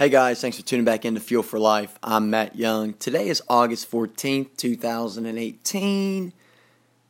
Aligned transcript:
Hey 0.00 0.08
guys, 0.08 0.40
thanks 0.40 0.56
for 0.56 0.62
tuning 0.62 0.86
back 0.86 1.04
into 1.04 1.20
Fuel 1.20 1.42
for 1.42 1.58
Life. 1.58 1.98
I'm 2.02 2.30
Matt 2.30 2.56
Young. 2.56 2.94
Today 2.94 3.28
is 3.28 3.42
August 3.50 3.90
14th, 3.90 4.56
2018, 4.56 6.32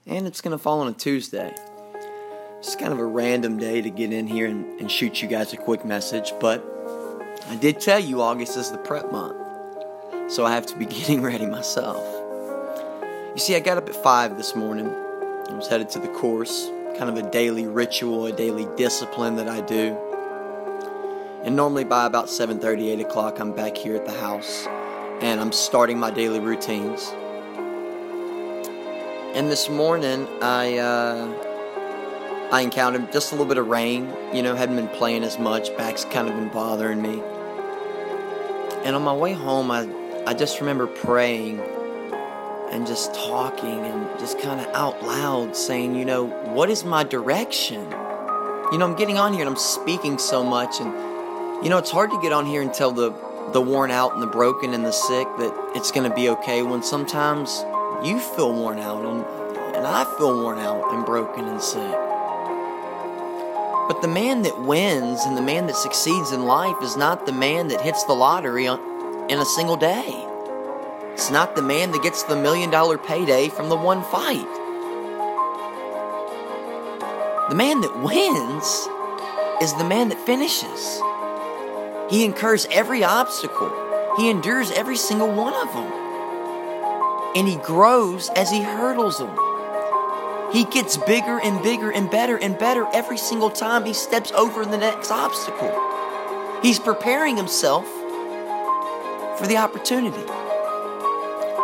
and 0.07 0.27
it's 0.27 0.41
going 0.41 0.51
to 0.51 0.59
fall 0.59 0.81
on 0.81 0.89
a 0.89 0.93
Tuesday. 0.93 1.55
It's 2.59 2.75
kind 2.75 2.93
of 2.93 2.99
a 2.99 3.05
random 3.05 3.59
day 3.59 3.81
to 3.81 3.91
get 3.91 4.13
in 4.13 4.27
here 4.27 4.49
and, 4.49 4.81
and, 4.81 4.91
shoot 4.91 5.23
you 5.23 5.29
guys 5.29 5.53
a 5.53 5.57
quick 5.57 5.85
message, 5.85 6.33
but 6.41 6.65
I 7.47 7.55
did 7.55 7.81
tell 7.81 8.01
you 8.01 8.23
August 8.23 8.57
is 8.57 8.73
the 8.73 8.79
prep 8.79 9.13
month, 9.13 9.37
so 10.29 10.45
I 10.45 10.51
have 10.51 10.67
to 10.67 10.77
be 10.77 10.85
getting 10.99 11.23
ready 11.23 11.47
myself. 11.47 12.05
You 13.35 13.39
see, 13.39 13.55
I 13.55 13.61
got 13.61 13.79
up 13.79 13.89
at 13.89 13.95
5 13.95 14.37
this 14.37 14.57
morning. 14.57 14.89
I 14.89 15.53
was 15.53 15.69
headed 15.69 15.91
to 15.91 16.01
the 16.01 16.09
course, 16.09 16.67
kind 16.99 17.09
of 17.09 17.17
a 17.17 17.31
daily 17.31 17.69
ritual, 17.69 18.27
a 18.27 18.33
daily 18.33 18.67
discipline 18.77 19.37
that 19.37 19.49
I 19.49 19.61
do. 19.61 19.97
And 21.43 21.57
normally 21.57 21.85
by 21.85 22.05
about 22.05 22.27
7:30, 22.27 22.91
8 22.91 23.01
o'clock, 23.01 23.39
I'm 23.41 23.53
back 23.53 23.75
here 23.75 23.97
at 23.97 24.05
the 24.05 24.13
house, 24.13 24.67
and 25.23 25.41
I'm 25.41 25.53
starting 25.53 25.99
my 25.99 26.11
daily 26.11 26.39
routines. 26.39 27.15
And 29.35 29.51
this 29.51 29.71
morning, 29.71 30.29
I 30.43 30.77
uh, 30.77 32.51
I 32.53 32.61
encountered 32.61 33.11
just 33.11 33.33
a 33.33 33.37
little 33.37 33.47
bit 33.47 33.57
of 33.57 33.69
rain. 33.69 34.13
You 34.35 34.43
know, 34.43 34.55
hadn't 34.55 34.77
been 34.77 34.89
playing 34.89 35.25
as 35.25 35.39
much. 35.39 35.75
Back's 35.79 36.05
kind 36.05 36.29
of 36.29 36.35
been 36.35 36.51
bothering 36.51 37.01
me. 37.01 37.23
And 38.85 38.95
on 38.95 39.03
my 39.03 39.15
way 39.15 39.33
home, 39.33 39.71
I 39.71 39.89
I 40.27 40.35
just 40.35 40.61
remember 40.61 40.87
praying 40.87 41.59
and 42.71 42.87
just 42.87 43.15
talking 43.15 43.81
and 43.87 44.21
just 44.21 44.39
kind 44.41 44.61
of 44.61 44.67
out 44.75 45.03
loud 45.03 45.57
saying, 45.57 45.95
you 45.95 46.05
know, 46.05 46.27
what 46.53 46.69
is 46.69 46.85
my 46.85 47.03
direction? 47.03 47.81
You 48.73 48.79
know, 48.79 48.85
I'm 48.85 48.95
getting 48.95 49.17
on 49.17 49.33
here 49.33 49.41
and 49.41 49.49
I'm 49.49 49.57
speaking 49.57 50.19
so 50.19 50.45
much 50.45 50.81
and 50.81 51.10
you 51.63 51.69
know, 51.69 51.77
it's 51.77 51.91
hard 51.91 52.11
to 52.11 52.19
get 52.21 52.33
on 52.33 52.47
here 52.47 52.63
and 52.63 52.73
tell 52.73 52.91
the, 52.91 53.13
the 53.53 53.61
worn 53.61 53.91
out 53.91 54.15
and 54.15 54.23
the 54.23 54.27
broken 54.27 54.73
and 54.73 54.83
the 54.85 54.93
sick 54.93 55.29
that 55.39 55.73
it's 55.75 55.91
going 55.91 56.09
to 56.09 56.15
be 56.15 56.31
okay 56.31 56.63
when 56.63 56.83
sometimes 56.83 57.65
you 58.03 58.19
feel 58.19 58.55
worn 58.55 58.79
out 58.79 59.05
and, 59.05 59.25
and 59.77 59.87
I 59.87 60.05
feel 60.17 60.43
worn 60.43 60.59
out 60.59 60.91
and 60.95 61.05
broken 61.05 61.45
and 61.47 61.61
sick. 61.61 61.97
But 63.89 64.01
the 64.01 64.09
man 64.09 64.43
that 64.43 64.59
wins 64.63 65.21
and 65.25 65.37
the 65.37 65.43
man 65.43 65.67
that 65.67 65.77
succeeds 65.77 66.33
in 66.33 66.47
life 66.47 66.83
is 66.83 66.97
not 66.97 67.27
the 67.27 67.33
man 67.33 67.69
that 67.69 67.83
hits 67.83 68.05
the 68.05 68.15
lottery 68.15 68.65
in 68.65 69.39
a 69.39 69.45
single 69.45 69.77
day. 69.77 70.27
It's 71.13 71.31
not 71.31 71.57
the 71.57 71.63
man 71.63 71.91
that 71.91 72.03
gets 72.03 72.23
the 72.23 72.37
million 72.37 72.71
dollar 72.71 72.97
payday 72.97 73.51
from 73.51 73.69
the 73.69 73.77
one 73.77 74.03
fight. 74.05 74.49
The 77.51 77.55
man 77.55 77.83
that 77.83 78.01
wins 78.01 78.89
is 79.61 79.77
the 79.77 79.85
man 79.85 80.09
that 80.09 80.25
finishes. 80.25 81.03
He 82.11 82.25
incurs 82.25 82.67
every 82.73 83.05
obstacle, 83.05 83.71
he 84.17 84.29
endures 84.31 84.73
every 84.73 84.97
single 84.97 85.33
one 85.33 85.55
of 85.55 85.73
them. 85.73 85.93
And 87.37 87.47
he 87.47 87.55
grows 87.55 88.29
as 88.31 88.51
he 88.51 88.61
hurdles 88.61 89.19
them. 89.19 89.39
He 90.53 90.65
gets 90.65 90.97
bigger 90.97 91.39
and 91.41 91.63
bigger 91.63 91.93
and 91.93 92.11
better 92.11 92.37
and 92.37 92.59
better 92.59 92.89
every 92.93 93.17
single 93.17 93.51
time 93.51 93.85
he 93.85 93.93
steps 93.93 94.33
over 94.33 94.67
the 94.67 94.77
next 94.77 95.13
obstacle. 95.13 95.73
He's 96.61 96.81
preparing 96.81 97.37
himself 97.37 97.87
for 99.39 99.47
the 99.47 99.59
opportunity. 99.59 100.27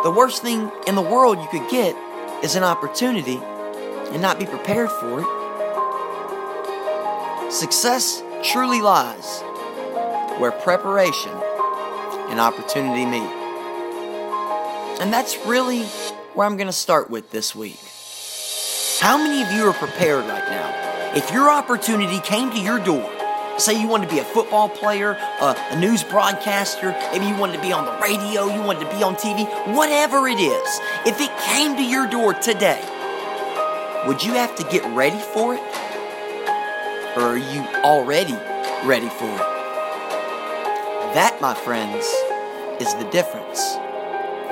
The 0.03 0.13
worst 0.15 0.41
thing 0.41 0.71
in 0.87 0.95
the 0.95 1.01
world 1.01 1.39
you 1.39 1.47
could 1.49 1.69
get 1.69 1.93
is 2.41 2.55
an 2.55 2.63
opportunity 2.63 3.41
and 3.43 4.21
not 4.21 4.39
be 4.39 4.45
prepared 4.45 4.89
for 4.89 5.19
it. 5.19 5.27
Success 7.51 8.23
truly 8.43 8.79
lies 8.79 9.43
where 10.39 10.51
preparation 10.51 11.31
and 12.29 12.39
opportunity 12.39 13.05
meet. 13.05 13.29
And 15.01 15.11
that's 15.11 15.37
really 15.45 15.83
where 16.33 16.45
I'm 16.45 16.57
going 16.57 16.67
to 16.67 16.73
start 16.73 17.09
with 17.09 17.31
this 17.31 17.55
week. 17.55 17.79
How 18.99 19.17
many 19.17 19.43
of 19.43 19.51
you 19.51 19.67
are 19.69 19.73
prepared 19.73 20.25
right 20.25 20.49
now? 20.49 21.13
If 21.15 21.31
your 21.31 21.49
opportunity 21.49 22.19
came 22.19 22.51
to 22.51 22.59
your 22.59 22.79
door, 22.79 23.09
say 23.57 23.79
you 23.79 23.87
wanted 23.87 24.09
to 24.09 24.15
be 24.15 24.19
a 24.19 24.23
football 24.23 24.69
player, 24.69 25.11
a, 25.11 25.55
a 25.71 25.79
news 25.79 26.03
broadcaster, 26.03 26.91
maybe 27.11 27.25
you 27.25 27.35
wanted 27.35 27.53
to 27.53 27.61
be 27.61 27.71
on 27.71 27.85
the 27.85 27.97
radio, 28.01 28.53
you 28.53 28.61
wanted 28.61 28.89
to 28.89 28.95
be 28.95 29.03
on 29.03 29.15
TV, 29.15 29.45
whatever 29.75 30.27
it 30.27 30.39
is, 30.39 30.79
if 31.05 31.19
it 31.19 31.35
came 31.45 31.75
to 31.77 31.83
your 31.83 32.07
door 32.07 32.33
today, 32.33 32.81
would 34.07 34.23
you 34.23 34.33
have 34.33 34.55
to 34.57 34.63
get 34.63 34.83
ready 34.95 35.19
for 35.19 35.55
it? 35.55 35.61
Or 37.17 37.23
are 37.23 37.37
you 37.37 37.61
already 37.83 38.37
ready 38.85 39.09
for 39.09 39.25
it? 39.25 39.56
That, 41.17 41.41
my 41.41 41.55
friends, 41.55 42.05
is 42.79 42.93
the 42.93 43.09
difference 43.09 43.59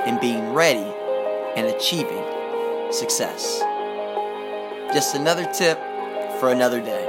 in 0.04 0.18
being 0.18 0.52
ready 0.52 0.92
and 1.54 1.68
achieving 1.68 2.24
success. 2.90 3.60
Just 4.92 5.14
another 5.14 5.44
tip 5.44 5.78
for 6.40 6.50
another 6.50 6.80
day. 6.80 7.06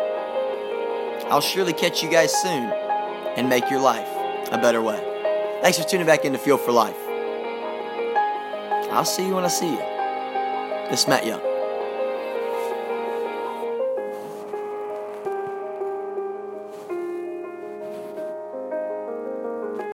I'll 1.31 1.41
surely 1.41 1.73
catch 1.73 2.03
you 2.03 2.11
guys 2.11 2.31
soon 2.31 2.71
and 3.35 3.49
make 3.49 3.67
your 3.71 3.79
life 3.79 4.07
a 4.51 4.59
better 4.61 4.83
way. 4.83 5.01
Thanks 5.63 5.79
for 5.79 5.89
tuning 5.89 6.05
back 6.05 6.23
into 6.23 6.37
Fuel 6.37 6.59
for 6.59 6.71
Life. 6.71 7.01
I'll 8.91 9.05
see 9.05 9.25
you 9.25 9.33
when 9.33 9.43
I 9.43 9.47
see 9.47 9.71
you. 9.71 9.81
This 10.91 11.01
is 11.01 11.07
Matt 11.07 11.25
Young. 11.25 11.46